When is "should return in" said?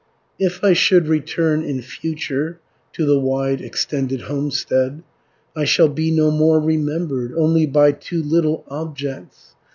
0.73-1.83